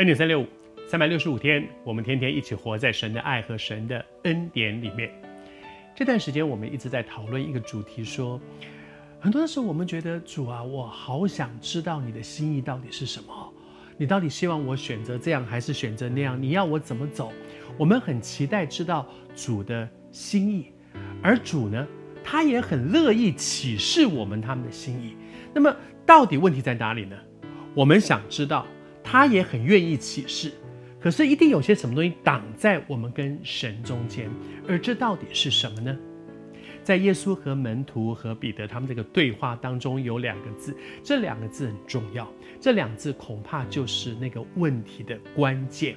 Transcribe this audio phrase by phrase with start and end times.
[0.00, 0.46] 恩典三六五，
[0.86, 5.12] 三百六十五天，我们天天一起活在神的爱和神的恩典里面。
[5.94, 8.40] 这段时间，我们一直在讨论一个主题说，说
[9.20, 13.52] 很多的时候，我们觉得主啊，我好想知道你的心意到底是什么？
[13.98, 16.42] 你到底希望我选择这样，还是选择那样？
[16.42, 17.30] 你要我怎么走？
[17.76, 19.06] 我们很期待知道
[19.36, 20.72] 主的心意，
[21.22, 21.86] 而主呢，
[22.24, 25.14] 他也很乐意启示我们他们的心意。
[25.52, 27.18] 那么，到底问题在哪里呢？
[27.74, 28.66] 我们想知道。
[29.10, 30.52] 他也很愿意启示，
[31.00, 34.30] 可是一定有些什么东西挡在我们跟神中间，
[34.68, 35.98] 而这到底是什么呢？
[36.84, 45.96] 在耶稣和门徒和彼得他们这个对话当中，有两个字，这两个字很重要，这两个字恐怕就是那个问题的关键。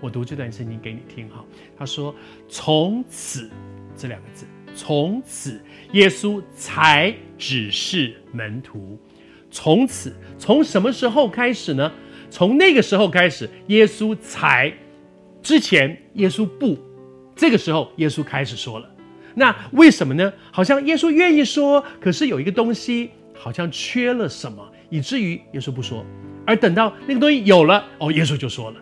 [0.00, 1.44] 我读这段圣经给你听哈，
[1.76, 2.14] 他说
[2.48, 3.50] ：“从此”
[3.94, 5.60] 这两个字，从此
[5.92, 8.98] 耶稣才只是门徒。
[9.50, 11.92] 从此，从什么时候开始呢？
[12.30, 14.72] 从那个时候开始，耶稣才，
[15.42, 16.78] 之前耶稣不，
[17.34, 18.90] 这个时候耶稣开始说了。
[19.34, 20.32] 那为什么呢？
[20.50, 26.04] 好像耶稣愿意说，可是有一个东西好像缺了什么，以至于耶稣不说。
[26.46, 28.80] 而等到那个东西有了，哦，耶稣就说了。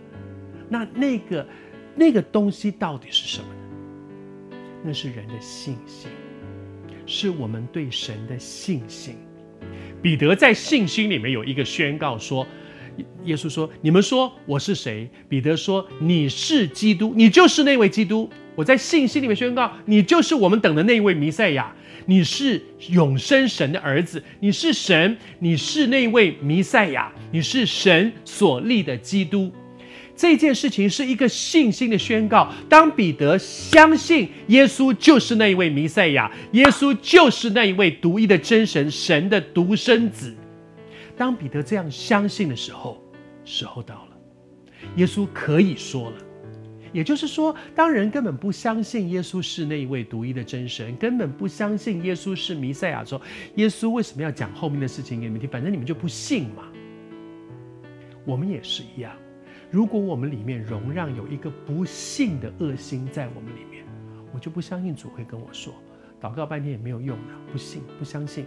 [0.69, 1.47] 那那个
[1.95, 4.57] 那个东西到底是什么呢？
[4.85, 6.11] 那是人的信心，
[7.07, 9.17] 是我们对神的信心。
[10.01, 12.47] 彼得在信心里面有一个宣告说。
[13.25, 21.75] 耶稣说：“你们说我是谁？”彼得说：“你是基督，你就是那位基督。”我在信心里面宣告：“你就是我们等的那一位弥赛亚，
[22.07, 29.51] 你是永生神的儿子，你是神，你是那位弥赛亚，你是神所立的基督。”
[30.17, 32.49] 这件事情是一个信心的宣告。
[32.69, 40.33] 当彼得相信耶稣就是那一位弥赛亚，耶稣就是那一位独一的真神，神的独生子。
[41.17, 43.03] 当彼得这样相信的时候，
[43.45, 44.17] 时候到了，
[44.97, 46.17] 耶稣可以说了。
[46.93, 53.23] 也就是说，当人根本不相信耶稣是那一位独一的真神，根本不相信耶稣是弥赛亚的时候，
[53.57, 55.51] 耶稣为什么要讲后面的事情给你们听？
[55.51, 56.63] 反正你们就不信嘛。
[58.25, 59.13] 我们也是一样，
[59.73, 63.85] 如果我们里面容让有一个不信的恶心在我们里面，
[64.33, 65.75] 我就不相信主会跟我说，
[66.21, 68.47] 祷告半天也没有用的，不信，不相信。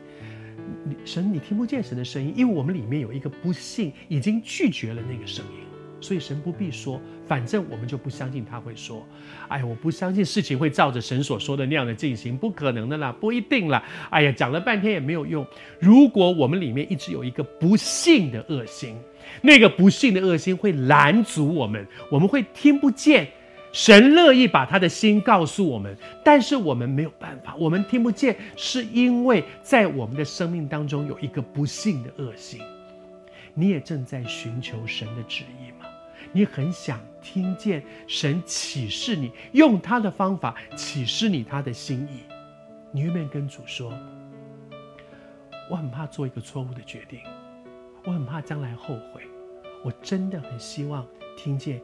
[0.83, 5.61] 你神，你听不见神的声音，因为我们里面有一个不信，已经拒绝了那个声音，
[5.99, 9.05] 所以神不必说，反正我们就不相信他会说。
[9.47, 13.83] 哎，我不相信事情会照着神所说的那样的进行，不可能的啦，不一定啦。
[14.09, 15.45] 哎呀，讲了半天也没有用。
[15.79, 18.95] 如果我们里面一直有一个不信的恶心，
[19.41, 23.27] 那个不信的恶心会拦阻我们，我们会听不见。
[23.77, 32.59] 神乐意把他的心告诉我们，但是我们没有办法，我们听不见，是因为在我们的生命当中有一个不信的恶性。
[33.53, 35.85] 你也正在寻求神的旨意吗？
[36.31, 42.23] 你很想听见神启示你，用他的方法启示你他的心意。
[42.91, 43.93] 你愿不愿意跟主说？
[45.69, 47.19] 我很怕做一个错误的决定，
[48.05, 49.21] 我很怕将来后悔。
[49.83, 51.05] 我真的很希望
[51.37, 51.79] 听见。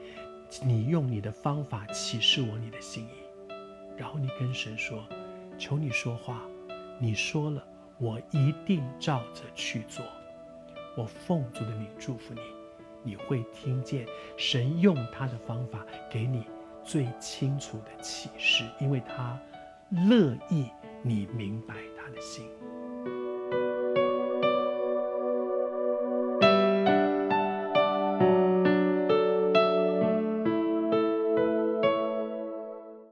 [0.62, 3.54] 你用你的方法启示我你的心意，
[3.98, 5.04] 然后你跟神说
[5.58, 6.42] ：“求你说话，
[7.00, 7.64] 你说了，
[7.98, 10.06] 我一定照着去做。
[10.96, 12.42] 我奉主的名祝福你，
[13.02, 14.06] 你会听见
[14.38, 16.46] 神用他的方法给你
[16.84, 19.40] 最清楚的启示，因为他
[20.08, 20.70] 乐意
[21.02, 22.46] 你明白他的心。”